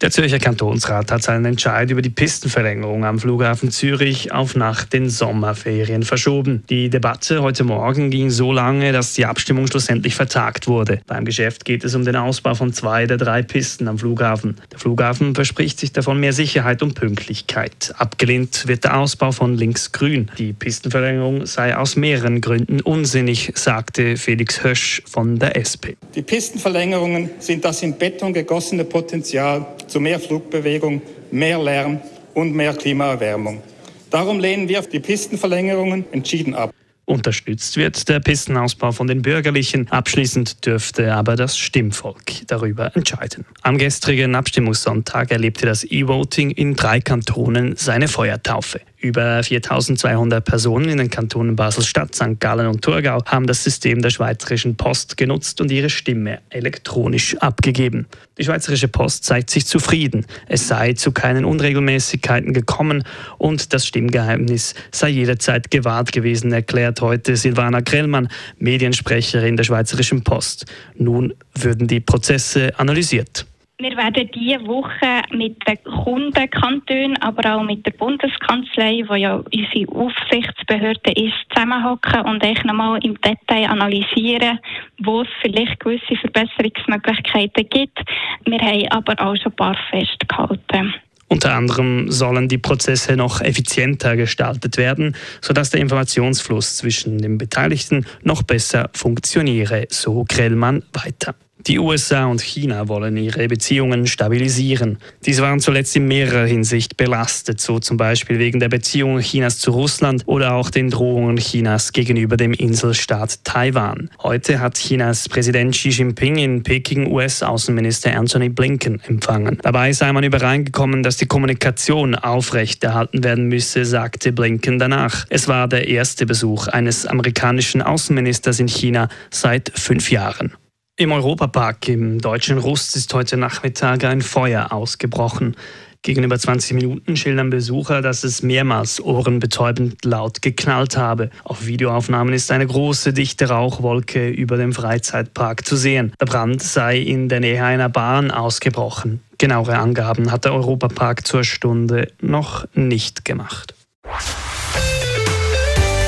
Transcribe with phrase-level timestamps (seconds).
[0.00, 5.10] Der Zürcher Kantonsrat hat seinen Entscheid über die Pistenverlängerung am Flughafen Zürich auf nach den
[5.10, 6.62] Sommerferien verschoben.
[6.70, 11.00] Die Debatte heute Morgen ging so lange, dass die Abstimmung schlussendlich vertagt wurde.
[11.08, 14.60] Beim Geschäft geht es um den Ausbau von zwei der drei Pisten am Flughafen.
[14.70, 17.92] Der Flughafen verspricht sich davon mehr Sicherheit und Pünktlichkeit.
[17.98, 20.30] Abgelehnt wird der Ausbau von links-grün.
[20.38, 25.98] Die Pistenverlängerung sei aus mehreren Gründen unsinnig, sagte Felix Hösch von der SP.
[26.14, 32.00] Die Pistenverlängerungen sind das in Beton gegossene Potenzial zu mehr Flugbewegung, mehr Lärm
[32.34, 33.62] und mehr Klimaerwärmung.
[34.10, 36.72] Darum lehnen wir die Pistenverlängerungen entschieden ab.
[37.08, 39.88] Unterstützt wird der Pistenausbau von den Bürgerlichen.
[39.90, 43.46] Abschließend dürfte aber das Stimmvolk darüber entscheiden.
[43.62, 48.82] Am gestrigen Abstimmungssonntag erlebte das E-Voting in drei Kantonen seine Feuertaufe.
[49.00, 52.40] Über 4200 Personen in den Kantonen Basel-Stadt, St.
[52.40, 58.06] Gallen und Thurgau haben das System der Schweizerischen Post genutzt und ihre Stimme elektronisch abgegeben.
[58.38, 60.26] Die Schweizerische Post zeigt sich zufrieden.
[60.48, 63.04] Es sei zu keinen Unregelmäßigkeiten gekommen
[63.38, 68.28] und das Stimmgeheimnis sei jederzeit gewahrt gewesen, erklärt heute Silvana Grellmann,
[68.58, 70.66] Mediensprecherin der Schweizerischen Post.
[70.96, 73.46] Nun würden die Prozesse analysiert.
[73.80, 79.86] Wir werden diese Woche mit den Kundenkantonen, aber auch mit der Bundeskanzlei, wo ja unsere
[79.94, 84.58] Aufsichtsbehörde ist, zusammenhocken und echt nochmal im Detail analysieren,
[85.04, 88.00] wo es vielleicht gewisse Verbesserungsmöglichkeiten gibt.
[88.46, 90.94] Wir haben aber auch schon ein paar festgehalten.
[91.28, 98.06] Unter anderem sollen die Prozesse noch effizienter gestaltet werden, sodass der Informationsfluss zwischen den Beteiligten
[98.24, 101.36] noch besser funktioniere, so Grellmann weiter.
[101.68, 104.96] Die USA und China wollen ihre Beziehungen stabilisieren.
[105.26, 109.72] Diese waren zuletzt in mehrerer Hinsicht belastet, so zum Beispiel wegen der Beziehungen Chinas zu
[109.72, 114.08] Russland oder auch den Drohungen Chinas gegenüber dem Inselstaat Taiwan.
[114.22, 119.58] Heute hat Chinas Präsident Xi Jinping in Peking US-Außenminister Anthony Blinken empfangen.
[119.60, 125.26] Dabei sei man übereingekommen, dass die Kommunikation aufrechterhalten werden müsse, sagte Blinken danach.
[125.28, 130.54] Es war der erste Besuch eines amerikanischen Außenministers in China seit fünf Jahren.
[131.00, 135.54] Im Europapark im deutschen Rust ist heute Nachmittag ein Feuer ausgebrochen.
[136.02, 141.30] Gegenüber 20 Minuten schildern Besucher, dass es mehrmals ohrenbetäubend laut geknallt habe.
[141.44, 146.14] Auf Videoaufnahmen ist eine große, dichte Rauchwolke über dem Freizeitpark zu sehen.
[146.20, 149.20] Der Brand sei in der Nähe einer Bahn ausgebrochen.
[149.38, 153.72] Genauere Angaben hat der Europapark zur Stunde noch nicht gemacht.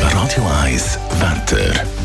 [0.00, 2.01] Radio 1 Wetter.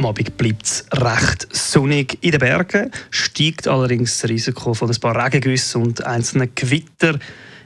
[0.00, 4.98] Am Abend bleibt es recht sonnig in den Bergen, steigt allerdings das Risiko von ein
[4.98, 7.18] paar Regengüssen und einzelnen Gewitter.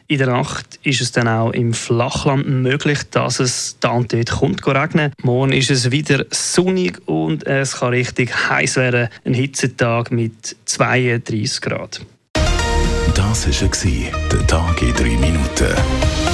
[0.08, 4.32] In der Nacht ist es dann auch im Flachland möglich, dass es da und dort
[4.32, 5.12] kommt regnen.
[5.22, 9.10] Morgen ist es wieder sonnig und es kann richtig heiß werden.
[9.24, 12.00] Ein Hitzetag mit 32 Grad.
[13.14, 16.33] Das war der Tag in drei Minuten.